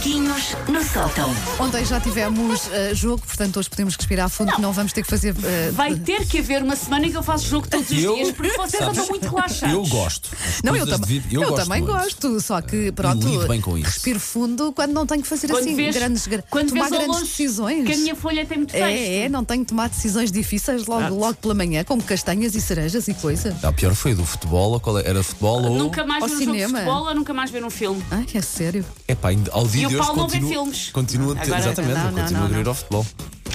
Macaquinhos 0.00 0.56
no 0.66 0.82
sótão. 0.82 1.28
Ontem 1.58 1.84
já 1.84 2.00
tivemos 2.00 2.66
uh, 2.68 2.94
jogo, 2.94 3.22
portanto 3.26 3.58
hoje 3.58 3.68
podemos 3.68 3.96
respirar 3.96 4.30
fundo, 4.30 4.50
não, 4.52 4.58
não 4.58 4.72
vamos 4.72 4.94
ter 4.94 5.02
que 5.02 5.10
fazer. 5.10 5.34
Uh, 5.34 5.72
Vai 5.72 5.94
ter 5.94 6.24
que 6.26 6.38
haver 6.38 6.62
uma 6.62 6.74
semana 6.74 7.04
em 7.06 7.10
que 7.10 7.18
eu 7.18 7.22
faço 7.22 7.46
jogo 7.46 7.68
todos 7.68 7.90
os 7.90 8.02
Eu- 8.02 8.14
dias, 8.14 8.32
porque 8.32 8.56
vocês 8.56 8.82
andam 8.82 9.06
muito 9.08 9.28
relaxados. 9.28 9.74
Eu 9.74 9.86
gosto. 9.86 10.30
Não, 10.64 10.74
eu, 10.74 10.86
coisas 10.86 11.00
tam 11.00 11.06
de 11.06 11.18
vida- 11.20 11.34
eu, 11.34 11.42
gosto 11.50 11.64
também 11.64 11.82
muito. 11.82 11.92
gosto, 11.98 12.40
só 12.40 12.62
que 12.62 12.90
pronto, 12.92 13.28
lido 13.28 13.46
bem 13.46 13.60
com 13.60 13.76
isso. 13.76 13.88
respiro 13.90 14.18
fundo 14.18 14.72
quando 14.72 14.92
não 14.92 15.04
tenho 15.06 15.20
que 15.20 15.28
fazer 15.28 15.48
Quando 15.48 15.64
assim 15.64 15.76
vês, 15.76 15.94
grandes, 15.94 16.26
gra- 16.26 16.44
quando 16.48 16.70
tomar 16.70 16.88
vês 16.88 16.92
grandes 16.92 17.08
longe 17.16 17.26
decisões. 17.30 17.84
que 17.86 17.92
a 17.92 17.96
minha 17.98 18.16
folha 18.16 18.46
tem 18.46 18.56
muito 18.56 18.70
texto. 18.72 18.82
É, 18.86 19.16
é, 19.24 19.28
não 19.28 19.44
tenho 19.44 19.64
que 19.64 19.68
tomar 19.68 19.90
decisões 19.90 20.32
difíceis 20.32 20.86
logo, 20.86 21.00
Exato. 21.02 21.14
logo 21.14 21.34
pela 21.34 21.52
manhã, 21.54 21.84
como 21.84 22.02
castanhas 22.02 22.54
e 22.54 22.60
cerejas 22.62 23.06
e 23.06 23.12
coisa. 23.12 23.54
Não, 23.62 23.70
pior 23.74 23.94
foi 23.94 24.14
do 24.14 24.24
futebol. 24.24 24.72
ou 24.72 24.80
qual 24.80 24.98
é? 24.98 25.06
Era 25.06 25.22
futebol 25.22 25.62
ou. 25.62 25.76
Nunca 25.78 26.06
mais 26.06 26.22
Ao 26.22 26.28
ver 26.28 26.34
um 26.36 26.38
jogo 26.38 26.52
de 26.52 26.58
cinema. 26.58 26.78
futebol 26.78 27.04
ou 27.06 27.14
nunca 27.14 27.34
mais 27.34 27.50
ver 27.50 27.62
um 27.64 27.70
filme. 27.70 28.02
Ai, 28.10 28.26
é 28.32 28.40
sério. 28.40 28.82
Epá, 29.06 29.28
ainda- 29.28 29.50
ao 29.52 29.66
dia 29.66 29.89
E 29.90 29.96
o 29.96 29.98
Paulo 29.98 30.16
não 30.16 30.28
vê 30.28 30.38
continua, 30.38 30.50
filmes. 30.50 30.90
continua 30.90 31.32
a 31.32 31.36
ter, 31.36 31.42
Agora- 31.54 31.58
exatamente, 31.60 31.94
Não, 31.94 32.10
não, 32.12 32.30
não, 32.30 32.42
a 32.42 32.44
aderir 32.46 32.68
ao 32.68 32.74
futebol. 32.74 33.06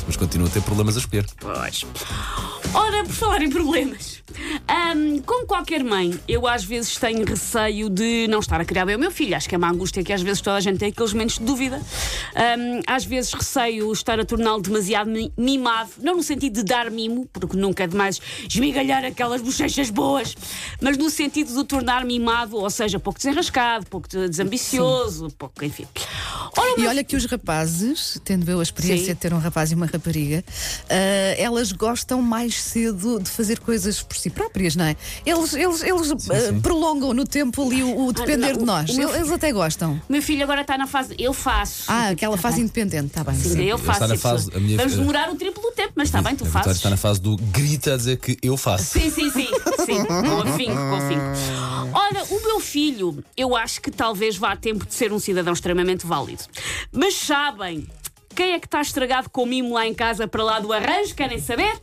Mas 0.07 0.17
continuo 0.17 0.45
a 0.47 0.49
ter 0.51 0.61
problemas 0.61 0.95
a 0.97 0.99
escolher. 0.99 1.25
Pois. 1.39 1.83
Ora, 2.73 3.03
por 3.05 3.13
falar 3.13 3.41
em 3.41 3.49
problemas, 3.49 4.21
ahm, 4.67 5.19
como 5.25 5.47
qualquer 5.47 5.83
mãe, 5.83 6.19
eu 6.27 6.45
às 6.45 6.63
vezes 6.63 6.95
tenho 6.97 7.25
receio 7.25 7.89
de 7.89 8.27
não 8.27 8.39
estar 8.39 8.59
a 8.61 8.65
criar 8.65 8.85
bem 8.85 8.95
o 8.97 8.99
meu 8.99 9.09
filho. 9.09 9.35
Acho 9.35 9.47
que 9.49 9.55
é 9.55 9.57
uma 9.57 9.69
angústia 9.71 10.03
que 10.03 10.11
às 10.13 10.21
vezes 10.21 10.41
toda 10.41 10.57
a 10.57 10.59
gente 10.59 10.77
tem 10.77 10.89
aqueles 10.89 11.13
momentos 11.13 11.39
de 11.39 11.45
dúvida. 11.45 11.81
Ahm, 12.35 12.81
às 12.85 13.05
vezes 13.05 13.33
receio 13.33 13.91
estar 13.91 14.19
a 14.19 14.25
torná-lo 14.25 14.61
demasiado 14.61 15.09
mi- 15.09 15.31
mimado, 15.37 15.89
não 16.01 16.17
no 16.17 16.23
sentido 16.23 16.53
de 16.55 16.63
dar 16.63 16.91
mimo, 16.91 17.25
porque 17.31 17.55
nunca 17.57 17.85
é 17.85 17.87
demais 17.87 18.19
esmigalhar 18.47 19.03
aquelas 19.05 19.41
bochechas 19.41 19.89
boas, 19.89 20.35
mas 20.81 20.97
no 20.97 21.09
sentido 21.09 21.51
de 21.51 21.57
o 21.57 21.63
tornar 21.63 22.03
mimado, 22.05 22.57
ou 22.57 22.69
seja, 22.69 22.99
pouco 22.99 23.17
desenrascado, 23.17 23.87
pouco 23.87 24.07
desambicioso, 24.07 25.29
pouco, 25.37 25.63
enfim. 25.65 25.87
Ora, 26.57 26.75
o 26.79 26.83
E 26.83 26.87
olha 26.87 27.03
que 27.03 27.15
os 27.15 27.25
rapazes, 27.25 28.19
tendo 28.23 28.49
eu 28.49 28.59
a 28.59 28.63
experiência 28.63 29.07
Sim. 29.07 29.13
de 29.13 29.19
ter 29.19 29.33
um 29.33 29.37
rapaz 29.39 29.71
e 29.71 29.75
uma 29.75 29.85
rapariga, 29.85 30.43
ah, 30.89 31.35
elas 31.37 31.71
gostam 31.71 32.21
mais 32.21 32.61
cedo 32.61 33.19
de 33.19 33.29
fazer 33.29 33.59
coisas 33.59 34.01
por 34.01 34.15
si 34.17 34.29
próprias, 34.29 34.75
não 34.75 34.85
é? 34.85 34.95
Eles, 35.25 35.53
eles, 35.53 35.83
eles 35.83 36.11
ah, 36.11 36.59
prolongam 36.61 37.13
no 37.13 37.25
tempo 37.25 37.63
ali 37.65 37.83
o, 37.83 38.05
o 38.07 38.13
depender 38.13 38.53
não, 38.53 38.59
de 38.59 38.65
nós. 38.65 38.89
o 38.91 38.95
meu 38.97 39.13
Eles 39.15 39.31
até 39.31 39.51
gostam. 39.51 39.99
meu 40.09 40.21
filho 40.21 40.43
agora 40.43 40.61
está 40.61 40.77
na 40.77 40.87
fase. 40.87 41.15
Eu 41.19 41.33
faço. 41.33 41.83
Ah, 41.87 42.09
aquela 42.09 42.35
Tá 42.35 42.41
fase 42.41 42.55
bem. 42.57 42.63
independente, 42.65 43.07
está 43.07 43.23
bem. 43.23 43.35
Sim, 43.35 43.49
sim. 43.55 43.63
eu 43.63 43.77
faço. 43.77 44.03
está 44.03 44.17
fase- 44.17 44.51
a 44.55 44.59
minha- 44.59 44.77
Vamos 44.77 44.95
demorar 44.95 45.29
o 45.31 45.35
triplo 45.35 45.61
do 45.61 45.71
tempo, 45.71 45.93
mas 45.95 46.07
está 46.07 46.21
bem, 46.21 46.35
tu 46.35 46.45
fazes. 46.45 46.77
está 46.77 46.89
na 46.89 46.97
fase 46.97 47.19
do 47.21 47.35
grita 47.37 47.93
a 47.93 47.97
dizer 47.97 48.17
que 48.17 48.37
eu 48.41 48.55
faço. 48.57 48.85
Sim, 48.99 49.09
sim, 49.09 49.29
sim, 49.31 49.47
sim. 49.85 50.05
Com 50.05 50.41
afinco, 50.41 50.75
com 50.75 50.95
afinco. 50.95 51.25
Ora, 51.97 52.23
o 52.29 52.41
meu 52.41 52.59
filho, 52.59 53.23
eu 53.37 53.55
acho 53.55 53.81
que 53.81 53.89
talvez 53.89 54.35
vá 54.35 54.51
a 54.51 54.55
tempo 54.57 54.85
de 54.85 54.93
ser 54.93 55.13
um 55.13 55.19
cidadão 55.19 55.53
extremamente 55.53 56.05
válido. 56.05 56.43
Mas 56.91 57.15
sabem 57.15 57.87
quem 58.35 58.53
é 58.53 58.59
que 58.59 58.67
está 58.67 58.81
estragado 58.81 59.29
com 59.29 59.45
mimo 59.45 59.73
lá 59.73 59.87
em 59.87 59.93
casa 59.93 60.27
para 60.27 60.43
lá 60.43 60.59
do 60.59 60.73
arranjo? 60.73 61.15
Querem 61.15 61.39
saber? 61.39 61.81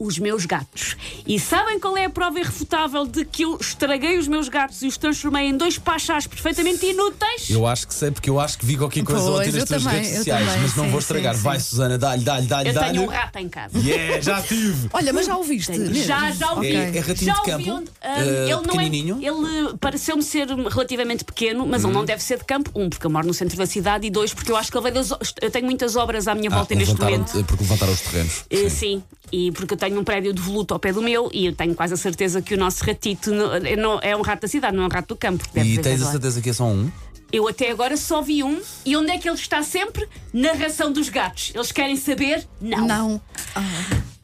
Os 0.00 0.18
meus 0.18 0.46
gatos. 0.46 0.96
E 1.26 1.38
sabem 1.38 1.78
qual 1.78 1.94
é 1.94 2.06
a 2.06 2.10
prova 2.10 2.40
irrefutável 2.40 3.06
de 3.06 3.22
que 3.22 3.42
eu 3.42 3.58
estraguei 3.60 4.16
os 4.18 4.26
meus 4.26 4.48
gatos 4.48 4.80
e 4.80 4.86
os 4.86 4.96
transformei 4.96 5.48
em 5.48 5.54
dois 5.56 5.76
pachás 5.76 6.26
perfeitamente 6.26 6.86
inúteis? 6.86 7.50
Eu 7.50 7.66
acho 7.66 7.86
que 7.86 7.92
sei, 7.92 8.10
porque 8.10 8.30
eu 8.30 8.40
acho 8.40 8.56
que 8.56 8.64
vi 8.64 8.78
qualquer 8.78 9.04
coisa 9.04 9.20
Pois, 9.20 9.48
ontem 9.48 9.52
nas 9.58 9.68
tuas 9.68 9.82
também, 9.82 9.96
redes 9.98 10.10
eu 10.12 10.16
sociais, 10.18 10.46
também, 10.46 10.62
mas 10.62 10.74
não 10.76 10.84
sim, 10.84 10.90
vou 10.90 10.98
estragar. 11.00 11.34
sim, 11.36 11.42
Vai, 11.42 11.60
sim. 11.60 11.66
Susana, 11.66 11.98
dá-lhe, 11.98 12.24
dá-lhe, 12.24 12.46
dá-lhe, 12.46 12.68
Eu 12.70 12.74
dá-lhe. 12.74 12.92
tenho 12.94 13.02
um 13.02 13.12
rato 13.12 13.36
em 13.38 13.48
casa. 13.50 13.78
Yeah, 13.78 14.20
já 14.22 14.40
tive! 14.42 14.88
Olha, 14.90 15.12
mas 15.12 15.26
já 15.26 15.36
ouviste? 15.36 15.70
mesmo? 15.78 15.94
Já, 15.94 16.30
já 16.30 16.52
ouvi. 16.52 16.74
É- 16.74 16.96
é 16.96 17.00
ratinho 17.00 17.26
já 17.26 17.34
de 17.34 17.50
ouvi 17.52 17.64
campo? 17.64 17.70
onde- 17.80 17.90
ah, 18.00 18.20
Eh, 18.24 18.50
ele 18.50 18.66
não 18.66 18.80
é. 18.80 18.86
Ele 18.86 19.76
pareceu-me 19.78 20.22
ser 20.22 20.48
relativamente 20.48 21.24
pequeno, 21.24 21.66
mas 21.66 21.82
Uhum. 21.84 21.90
ele 21.90 21.98
não 21.98 22.04
deve 22.06 22.22
ser 22.22 22.38
de 22.38 22.44
campo. 22.44 22.70
Um, 22.74 22.88
porque 22.88 23.06
eu 23.06 23.10
moro 23.10 23.26
no 23.26 23.34
centro 23.34 23.58
da 23.58 23.66
cidade, 23.66 24.06
e 24.06 24.10
dois, 24.10 24.32
porque 24.32 24.50
eu 24.50 24.56
acho 24.56 24.70
que 24.72 24.78
ele 24.78 24.90
veio 24.90 24.94
das. 24.94 25.10
Eu 25.42 25.50
tenho 25.50 25.66
muitas 25.66 25.94
obras 25.94 26.26
à 26.26 26.34
minha 26.34 26.48
Ah, 26.50 26.54
volta 26.56 26.74
neste 26.74 26.92
levantaram, 26.94 27.18
momento. 27.26 27.44
porque 27.46 27.64
levantaram 27.64 27.92
os 27.92 28.00
terrenos. 28.00 28.44
Eh, 28.48 28.68
Sim, 28.70 29.02
e 29.32 29.50
porque 29.52 29.74
eu 29.74 29.78
tenho 29.78 29.98
um 30.00 30.04
prédio 30.04 30.32
de 30.32 30.40
voluto 30.40 30.74
ao 30.74 30.80
pé 30.80 30.92
do 30.92 31.02
meu 31.02 31.30
e 31.32 31.46
eu 31.46 31.54
tenho 31.54 31.74
quase 31.74 31.94
a 31.94 31.96
certeza 31.96 32.40
que 32.42 32.54
o 32.54 32.58
nosso 32.58 32.84
ratito 32.84 33.30
não- 33.32 33.54
é 33.54 33.76
não- 33.76 33.98
é 34.02 34.16
um 34.16 34.22
rato 34.22 34.42
da 34.42 34.48
cidade, 34.48 34.76
não 34.76 34.84
é 34.84 34.86
um 34.86 34.90
rato 34.90 35.08
do 35.08 35.16
campo. 35.16 35.44
E 35.56 35.78
tens 35.78 36.02
a 36.02 36.10
certeza 36.10 36.40
que 36.40 36.50
é 36.50 36.52
só 36.52 36.64
um? 36.64 36.90
Eu 37.32 37.46
até 37.46 37.70
agora 37.70 37.96
só 37.96 38.20
vi 38.20 38.42
um 38.42 38.60
e 38.84 38.96
onde 38.96 39.10
é 39.12 39.18
que 39.18 39.28
ele 39.28 39.36
está 39.38 39.62
sempre? 39.62 40.08
Na 40.32 40.52
ração 40.52 40.92
dos 40.92 41.08
gatos. 41.08 41.52
Eles 41.54 41.70
querem 41.70 41.96
saber? 41.96 42.44
Não. 42.60 42.86
Não. 42.86 43.20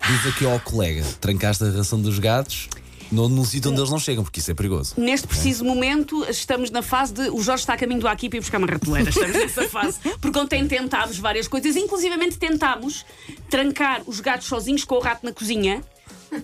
Diz 0.08 0.26
aqui 0.26 0.44
ao 0.44 0.58
colega: 0.60 1.04
trancaste 1.20 1.62
a 1.64 1.70
ração 1.70 2.00
dos 2.00 2.18
gatos 2.18 2.68
no, 3.10 3.28
num 3.28 3.44
sítio 3.44 3.70
onde 3.70 3.80
eles 3.80 3.90
não 3.90 3.98
chegam, 3.98 4.24
porque 4.24 4.40
isso 4.40 4.50
é 4.50 4.54
perigoso. 4.54 4.94
Neste 4.96 5.26
preciso 5.26 5.64
momento, 5.64 6.24
estamos 6.28 6.70
na 6.70 6.82
fase 6.82 7.12
de. 7.12 7.28
O 7.30 7.40
Jorge 7.42 7.62
está 7.62 7.74
a 7.74 7.76
caminho 7.76 8.00
do 8.00 8.08
aqui 8.08 8.28
para 8.28 8.38
ir 8.38 8.40
buscar 8.40 8.58
uma 8.58 8.66
ratoeira. 8.66 9.08
Estamos 9.10 9.36
nessa 9.36 9.68
fase. 9.68 9.98
Porque 10.20 10.38
ontem 10.38 10.66
tentámos 10.66 11.18
várias 11.18 11.46
coisas, 11.48 11.76
inclusivamente 11.76 12.38
tentámos 12.38 13.04
trancar 13.48 14.02
os 14.06 14.20
gatos 14.20 14.46
sozinhos 14.46 14.84
com 14.84 14.96
o 14.96 15.00
rato 15.00 15.24
na 15.24 15.32
cozinha. 15.32 15.82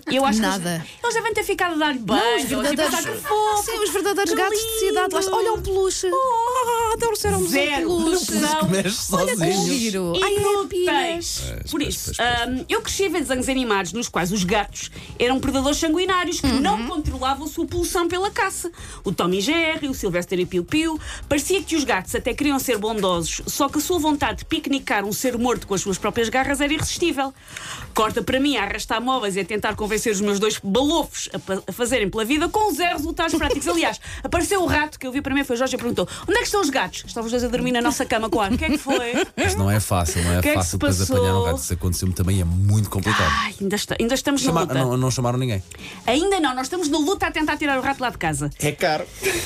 E 0.09 0.15
Eu 0.15 0.25
acho 0.25 0.39
que 0.39 0.45
Nada. 0.45 0.75
eles, 0.75 0.87
eles 1.03 1.13
devem 1.15 1.33
ter 1.33 1.43
ficado 1.43 1.73
a 1.73 1.77
dar 1.77 1.93
banho. 1.97 2.21
Não, 2.23 2.37
os 2.37 2.43
verdadeiros, 2.45 2.95
pensar 2.95 3.11
que 3.11 3.17
fofo, 3.19 3.63
sim, 3.63 3.79
os 3.83 3.89
verdadeiros 3.89 4.31
que 4.31 4.37
gatos 4.37 4.59
de 4.59 4.79
cidade. 4.79 5.15
Lindo. 5.15 5.35
Olha 5.35 5.53
um 5.53 5.61
peluche. 5.61 6.07
Ah, 6.07 6.82
adoro 6.93 7.15
ser 7.15 7.33
um 7.33 7.47
Zero. 7.47 7.99
Mexe 8.69 9.15
Olha 9.15 9.35
que 9.35 9.51
giro. 9.53 10.13
Ai, 10.21 10.35
é 10.35 10.39
Inúteis. 10.39 11.43
Pois, 11.45 11.71
Por 11.71 11.79
pois, 11.79 11.95
isso, 11.95 12.11
pois, 12.15 12.59
hum, 12.59 12.65
eu 12.69 12.81
cresci 12.81 13.05
a 13.05 13.09
ver 13.09 13.21
desenhos 13.21 13.49
animados 13.49 13.93
nos 13.93 14.07
quais 14.07 14.31
os 14.31 14.43
gatos 14.43 14.91
eram 15.19 15.39
predadores 15.39 15.77
sanguinários 15.77 16.39
que 16.39 16.47
não 16.47 16.87
controlavam 16.87 17.45
a 17.45 17.49
sua 17.49 17.65
pulsão 17.65 18.07
pela 18.07 18.29
caça. 18.29 18.71
O 19.03 19.11
Tommy 19.11 19.41
Jerry, 19.41 19.87
o 19.87 19.93
Sylvester 19.93 20.39
e 20.39 20.45
Piu 20.45 20.63
Piu. 20.63 20.99
Parecia 21.27 21.61
que 21.61 21.75
os 21.75 21.83
gatos 21.83 22.13
até 22.15 22.33
queriam 22.33 22.59
ser 22.59 22.77
bondosos, 22.77 23.41
só 23.47 23.69
que 23.69 23.77
a 23.77 23.81
sua 23.81 23.99
vontade 23.99 24.39
de 24.39 24.45
piquenicar 24.45 25.05
um 25.05 25.13
ser 25.13 25.37
morto 25.37 25.67
com 25.67 25.73
as 25.73 25.81
suas 25.81 25.97
próprias 25.97 26.29
garras 26.29 26.61
era 26.61 26.73
irresistível. 26.73 27.33
Corta 27.93 28.21
para 28.21 28.39
mim 28.39 28.57
a 28.57 28.63
arrastar 28.63 29.01
móveis 29.01 29.35
e 29.35 29.39
a 29.39 29.45
tentar 29.45 29.75
convencer 29.75 30.11
os 30.13 30.21
meus 30.21 30.39
dois 30.39 30.59
balofos 30.63 31.29
a, 31.33 31.69
a 31.69 31.73
fazerem 31.73 32.09
pela 32.09 32.25
vida 32.25 32.47
com 32.49 32.71
zero 32.73 32.97
resultados 32.97 33.35
práticos. 33.35 33.67
Aliás, 33.73 33.99
apareceu 34.23 34.61
o 34.61 34.65
rato 34.65 34.99
que 34.99 35.07
eu 35.07 35.11
vi 35.11 35.21
para 35.21 35.33
mim, 35.33 35.43
foi 35.43 35.55
o 35.55 35.59
Jorge 35.59 35.75
e 35.75 35.77
perguntou: 35.77 36.07
onde 36.27 36.37
é 36.37 36.39
que 36.39 36.45
estão 36.45 36.61
os 36.61 36.69
gatos? 36.69 36.82
Estavam 36.91 37.25
os 37.25 37.31
dois 37.31 37.43
a 37.43 37.47
dormir 37.47 37.71
na 37.71 37.81
nossa 37.81 38.05
cama 38.05 38.29
com 38.29 38.39
ar. 38.41 38.51
O 38.51 38.57
que 38.57 38.65
é 38.65 38.69
que 38.69 38.77
foi? 38.77 39.13
Mas 39.35 39.55
não 39.55 39.69
é 39.69 39.79
fácil, 39.79 40.21
não 40.23 40.37
é 40.37 40.41
que 40.41 40.49
é 40.49 40.51
que 40.51 40.57
fácil 40.57 40.77
depois 40.77 40.97
passou? 40.97 41.17
apanhar 41.17 41.39
um 41.39 41.43
gato. 41.43 41.57
Se 41.59 41.73
aconteceu-me 41.73 42.13
também 42.13 42.41
é 42.41 42.43
muito 42.43 42.89
complicado. 42.89 43.31
Ai, 43.31 43.55
ainda, 43.61 43.75
está- 43.75 43.95
ainda 43.99 44.13
estamos 44.15 44.41
na 44.43 44.47
Chama- 44.47 44.61
luta. 44.61 44.73
não, 44.73 44.97
não 44.97 45.11
chamaram 45.11 45.37
ninguém. 45.39 45.63
Ainda 46.05 46.39
não, 46.39 46.53
nós 46.55 46.67
estamos 46.67 46.87
na 46.89 46.97
luta 46.97 47.27
a 47.27 47.31
tentar 47.31 47.57
tirar 47.57 47.77
o 47.79 47.81
rato 47.81 48.01
lá 48.01 48.09
de 48.09 48.17
casa. 48.17 48.49
É 48.59 48.71
caro. 48.71 49.05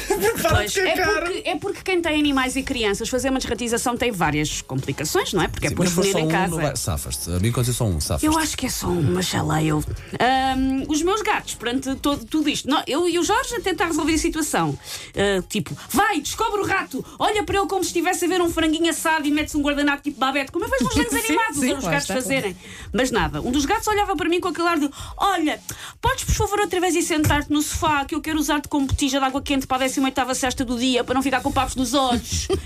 Pois, 0.49 0.75
é, 0.77 0.95
porque, 0.95 1.43
é 1.49 1.55
porque 1.57 1.81
quem 1.83 2.01
tem 2.01 2.19
animais 2.19 2.55
e 2.55 2.63
crianças, 2.63 3.09
fazer 3.09 3.29
uma 3.29 3.39
desratização 3.39 3.97
tem 3.97 4.11
várias 4.11 4.61
complicações, 4.61 5.33
não 5.33 5.41
é? 5.41 5.47
Porque 5.47 5.67
é 5.67 5.69
por 5.71 5.79
mas 5.85 5.91
for 5.93 6.03
veneno 6.03 6.19
só 6.19 6.23
em 6.25 6.27
um, 6.27 6.31
casa. 6.31 6.55
não 6.55 6.61
vai- 6.61 6.75
safas-te. 6.75 7.31
A 7.31 7.39
mim 7.39 7.49
aconteceu 7.49 7.73
só 7.73 7.85
um, 7.85 7.99
safas-te. 7.99 8.25
Eu 8.25 8.37
acho 8.37 8.55
que 8.57 8.65
é 8.65 8.69
só 8.69 8.87
uma 8.87 9.21
chaleia. 9.21 9.73
Ahm, 9.75 10.83
os 10.87 11.01
meus 11.01 11.21
gatos, 11.21 11.55
perante 11.55 11.95
todo, 11.95 12.25
tudo 12.25 12.47
isto, 12.49 12.69
não, 12.69 12.81
eu 12.87 13.07
e 13.09 13.19
o 13.19 13.23
Jorge 13.23 13.55
a 13.55 13.61
tentar 13.61 13.85
resolver 13.87 14.13
a 14.13 14.17
situação. 14.17 14.77
Ah, 15.15 15.43
tipo, 15.49 15.75
vai, 15.89 16.19
descobre 16.21 16.61
o 16.61 16.65
rato, 16.65 17.03
olha 17.27 17.43
para 17.43 17.57
ele 17.57 17.67
como 17.67 17.83
se 17.83 17.89
estivesse 17.89 18.25
a 18.25 18.27
ver 18.27 18.41
um 18.41 18.49
franguinho 18.49 18.89
assado 18.89 19.27
e 19.27 19.31
mete-se 19.31 19.57
um 19.57 19.61
guardanapo 19.61 20.01
tipo 20.01 20.17
babete, 20.17 20.51
como 20.51 20.65
eu 20.65 20.69
vejo 20.69 20.85
nos 20.85 20.95
desenhos 20.95 21.29
animados, 21.29 21.59
sim, 21.59 21.73
os 21.73 21.83
lá 21.83 21.91
gatos 21.91 22.07
fazerem. 22.07 22.57
Mas 22.93 23.11
nada, 23.11 23.41
um 23.41 23.51
dos 23.51 23.65
gatos 23.65 23.87
olhava 23.87 24.15
para 24.15 24.29
mim 24.29 24.39
com 24.39 24.47
aquele 24.47 24.67
ar 24.67 24.79
de: 24.79 24.89
Olha, 25.17 25.59
podes 26.01 26.23
por 26.23 26.33
favor 26.33 26.59
outra 26.61 26.79
vez 26.79 26.95
ir 26.95 27.03
sentar-te 27.03 27.51
no 27.51 27.61
sofá 27.61 28.05
que 28.05 28.15
eu 28.15 28.21
quero 28.21 28.39
usar-te 28.39 28.67
como 28.67 28.87
botija 28.87 29.19
de 29.19 29.25
água 29.25 29.41
quente 29.41 29.67
para 29.67 29.83
a 29.83 29.87
18 29.87 30.35
sexta 30.35 30.63
do 30.63 30.77
dia 30.77 31.03
para 31.03 31.13
não 31.13 31.21
ficar 31.21 31.41
com 31.41 31.51
papos 31.51 31.75
nos 31.75 31.93
olhos. 31.93 32.47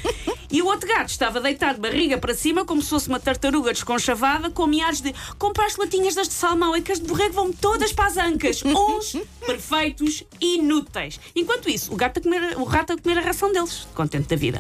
E 0.52 0.62
o 0.62 0.66
outro 0.66 0.86
gato 0.86 1.10
estava 1.10 1.40
deitado 1.40 1.76
de 1.76 1.82
barriga 1.82 2.18
para 2.18 2.36
cima, 2.36 2.66
como 2.66 2.82
se 2.82 2.90
fosse 2.90 3.08
uma 3.08 3.22
tartaruga 3.22 3.72
desconchavada, 3.72 4.50
com 4.50 4.68
miares 4.68 5.00
de 5.00 5.16
compraste 5.40 5.80
latinhas 5.80 6.14
das 6.14 6.28
de 6.28 6.34
salmão 6.34 6.76
e 6.76 6.82
que 6.82 6.92
as 6.92 7.00
de 7.00 7.08
borrego 7.08 7.34
vão 7.34 7.54
todas 7.54 7.94
para 7.94 8.08
as 8.08 8.18
ancas. 8.18 8.62
Uns 8.66 9.16
perfeitos, 9.46 10.24
inúteis. 10.42 11.22
Enquanto 11.34 11.70
isso, 11.70 11.94
o, 11.94 11.96
gato 11.96 12.20
a 12.20 12.22
comer, 12.22 12.58
o 12.58 12.66
rato 12.66 12.92
a 12.92 12.98
comer 12.98 13.18
a 13.20 13.22
ração 13.22 13.54
deles, 13.54 13.88
contente 13.96 14.28
da 14.28 14.36
vida. 14.36 14.51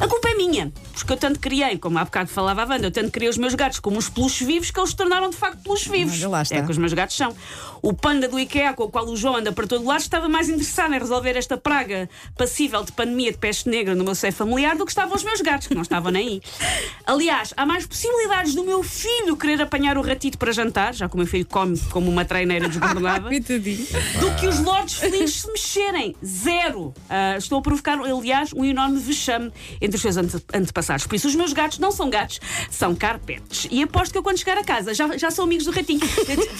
A 0.00 0.06
culpa 0.08 0.28
é 0.28 0.34
minha, 0.34 0.72
porque 1.02 1.12
eu 1.14 1.16
tanto 1.16 1.38
criei, 1.40 1.76
como 1.78 1.98
há 1.98 2.04
bocado 2.04 2.30
falava 2.30 2.62
a 2.62 2.66
Wanda, 2.66 2.86
eu 2.86 2.90
tanto 2.90 3.10
criei 3.10 3.28
os 3.30 3.36
meus 3.38 3.54
gatos 3.54 3.78
como 3.80 3.96
uns 3.98 4.08
peluches 4.08 4.46
vivos 4.46 4.70
que 4.70 4.78
eles 4.80 4.90
se 4.90 4.96
tornaram 4.96 5.28
de 5.30 5.36
facto 5.36 5.58
peluches 5.62 5.88
vivos. 5.88 6.14
Olha, 6.18 6.28
lá 6.28 6.42
está. 6.42 6.56
É 6.56 6.62
que 6.62 6.70
os 6.70 6.78
meus 6.78 6.92
gatos 6.92 7.16
são. 7.16 7.34
O 7.82 7.92
panda 7.94 8.28
do 8.28 8.38
IKEA, 8.38 8.74
com 8.74 8.84
o 8.84 8.90
qual 8.90 9.06
o 9.06 9.16
João 9.16 9.36
anda 9.36 9.52
para 9.52 9.66
todo 9.66 9.84
lado, 9.86 10.00
estava 10.00 10.28
mais 10.28 10.48
interessado 10.48 10.92
em 10.94 10.98
resolver 10.98 11.36
esta 11.36 11.56
praga 11.56 12.08
passível 12.36 12.82
de 12.84 12.92
pandemia 12.92 13.32
de 13.32 13.38
peste 13.38 13.68
negra 13.68 13.94
no 13.94 14.04
meu 14.04 14.14
seio 14.14 14.32
familiar 14.32 14.76
do 14.76 14.84
que 14.84 14.90
estavam 14.92 15.14
os 15.16 15.24
meus 15.24 15.40
gatos, 15.40 15.66
que 15.66 15.74
não 15.74 15.82
estavam 15.82 16.10
nem 16.12 16.28
aí. 16.28 16.42
Aliás, 17.06 17.54
há 17.56 17.64
mais 17.64 17.86
possibilidades 17.86 18.54
do 18.54 18.64
meu 18.64 18.82
filho 18.82 19.36
querer 19.36 19.60
apanhar 19.62 19.96
o 19.96 20.02
ratito 20.02 20.36
para 20.38 20.52
jantar, 20.52 20.92
já 20.94 21.08
que 21.08 21.14
o 21.14 21.18
meu 21.18 21.26
filho 21.26 21.46
come 21.46 21.78
como 21.90 22.10
uma 22.10 22.24
treineira 22.24 22.68
desbordada, 22.68 23.28
do 24.20 24.34
que 24.38 24.46
os 24.46 24.60
lordes 24.60 24.94
felinos 24.96 25.40
se 25.40 25.46
mexerem. 25.50 26.14
Zero. 26.24 26.92
Ah, 27.08 27.36
estou 27.38 27.58
a 27.58 27.62
provocar, 27.62 27.98
aliás, 27.98 28.52
um 28.52 28.64
enorme 28.64 28.98
vexame 28.98 29.50
entre 29.80 29.96
os 29.96 30.02
seus 30.02 30.16
ante- 30.16 30.44
antepassados. 30.52 30.89
Por 30.98 31.14
isso, 31.14 31.28
os 31.28 31.34
meus 31.34 31.52
gatos 31.52 31.78
não 31.78 31.90
são 31.92 32.08
gatos, 32.10 32.40
são 32.70 32.94
carpetes. 32.94 33.66
E 33.70 33.82
aposto 33.82 34.12
que 34.12 34.18
eu, 34.18 34.22
quando 34.22 34.38
chegar 34.38 34.58
a 34.58 34.64
casa, 34.64 34.92
já, 34.94 35.16
já 35.16 35.30
são 35.30 35.44
amigos 35.44 35.64
do 35.66 35.70
ratinho. 35.72 36.00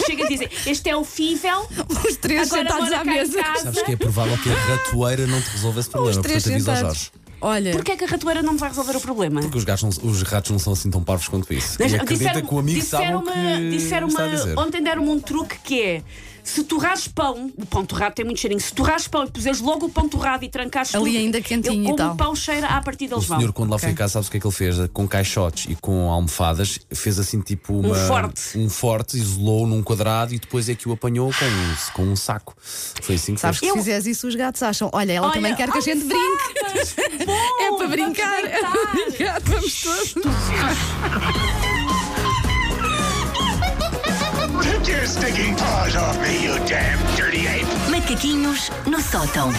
Chega 0.06 0.24
a 0.24 0.28
dizer: 0.28 0.50
Este 0.66 0.88
é 0.90 0.96
o 0.96 1.04
Fível. 1.04 1.66
Os 2.08 2.16
três 2.16 2.50
Agora 2.52 2.68
sentados 2.70 2.92
à 2.92 3.04
mesa. 3.04 3.38
Sabes 3.62 3.82
que 3.82 3.92
é 3.92 3.96
provável 3.96 4.36
que 4.38 4.50
a 4.50 4.54
ratoeira 4.54 5.26
não 5.26 5.40
te 5.40 5.48
resolva 5.50 5.80
esse 5.80 5.90
problema, 5.90 6.22
três 6.22 6.42
portanto 6.42 6.54
avisa 6.54 6.70
ao 6.70 6.76
sentados. 6.76 6.98
Jorge. 6.98 7.20
Olha. 7.42 7.72
Porquê 7.72 7.92
é 7.92 7.96
que 7.96 8.04
a 8.04 8.06
ratoeira 8.06 8.42
não 8.42 8.52
me 8.52 8.58
vai 8.58 8.68
resolver 8.68 8.96
o 8.96 9.00
problema? 9.00 9.40
Porque 9.40 9.56
os, 9.56 9.64
gatos 9.64 9.82
não- 9.98 10.10
os 10.10 10.22
ratos 10.22 10.50
não 10.50 10.58
são 10.58 10.74
assim 10.74 10.90
tão 10.90 11.02
parvos 11.02 11.26
quanto 11.26 11.50
isso. 11.54 11.78
Deixa- 11.78 11.96
e 11.96 12.00
acredita 12.00 12.42
que 12.42 12.54
o 12.54 12.58
amigo 12.58 12.82
sabe 12.82 13.14
o 13.14 13.20
disseram-me- 13.22 13.56
que 13.56 13.70
disseram-me- 13.70 14.12
está 14.12 14.24
a 14.24 14.28
dizer. 14.28 14.58
Ontem 14.58 14.82
deram-me 14.82 15.08
um 15.08 15.18
truque 15.18 15.56
que 15.64 15.80
é. 15.80 16.02
Se 16.42 16.64
torrares 16.64 17.06
pão, 17.08 17.50
o 17.56 17.66
pão 17.66 17.84
torrado 17.84 18.14
tem 18.14 18.24
muito 18.24 18.40
cheirinho. 18.40 18.60
Se 18.60 18.72
torrares 18.72 19.06
pão 19.08 19.24
e 19.24 19.30
puseres 19.30 19.60
logo 19.60 19.86
o 19.86 19.90
pão 19.90 20.08
torrado 20.08 20.44
e 20.44 20.48
trancares 20.48 20.94
Ali 20.94 21.04
tudo, 21.12 21.16
ainda 21.18 21.40
quentinho 21.40 21.74
ele, 21.74 21.82
e 21.82 21.84
como 21.86 21.96
tal. 21.96 22.12
o 22.12 22.16
pão 22.16 22.34
cheira, 22.34 22.66
à 22.68 22.80
partida 22.82 23.14
O 23.14 23.18
eles 23.18 23.28
vão. 23.28 23.38
senhor, 23.38 23.52
quando 23.52 23.70
lá 23.70 23.76
Ok. 23.76 23.88
foi 23.88 23.96
cá, 23.96 24.08
sabes 24.08 24.28
o 24.28 24.30
que 24.30 24.36
é 24.36 24.40
que 24.40 24.46
ele 24.46 24.54
fez? 24.54 24.76
Com 24.92 25.06
caixotes 25.06 25.66
e 25.70 25.74
com 25.76 26.10
almofadas, 26.10 26.78
fez 26.92 27.18
assim 27.18 27.40
tipo 27.40 27.74
uma, 27.78 27.94
forte. 27.94 28.58
um 28.58 28.68
forte, 28.68 29.16
isolou 29.16 29.66
num 29.66 29.82
quadrado 29.82 30.34
e 30.34 30.38
depois 30.38 30.68
é 30.68 30.74
que 30.74 30.88
o 30.88 30.92
apanhou 30.92 31.30
com 31.32 31.44
um, 31.44 31.76
com 31.94 32.02
um 32.12 32.16
saco. 32.16 32.54
Foi 33.02 33.14
assim 33.14 33.34
que 33.34 33.40
Sabes 33.40 33.60
que 33.60 33.66
fez. 33.66 33.72
se 33.72 33.78
fizeres 33.78 34.06
isso, 34.06 34.26
os 34.26 34.34
gatos 34.34 34.62
acham. 34.62 34.90
Olha, 34.92 35.12
ela 35.12 35.30
também 35.32 35.54
quer 35.54 35.70
que 35.70 35.78
a 35.78 35.80
gente 35.80 36.04
brinque. 36.04 36.54
almofadas, 36.64 36.94
bom, 37.26 37.32
É 37.32 37.68
para 37.68 37.76
vamos 37.76 37.90
brincar, 37.90 38.44
é 38.44 38.60
para 38.60 38.92
deitar. 38.92 38.94
brincar, 38.94 39.40
vamos 39.42 39.82
todos. 39.82 40.14
Stinking 45.30 45.54
paws 45.54 45.94
off 45.94 46.20
me, 46.20 46.42
you 46.42 46.58
damn 46.66 46.98
dirty 47.16 47.46
ape! 47.46 47.64
Macaquinhos 47.88 48.68
no 48.84 49.00
sótão. 49.00 49.52